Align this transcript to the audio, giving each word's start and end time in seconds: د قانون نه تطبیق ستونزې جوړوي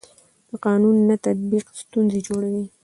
د 0.49 0.51
قانون 0.65 0.95
نه 1.09 1.15
تطبیق 1.25 1.65
ستونزې 1.81 2.19
جوړوي 2.27 2.65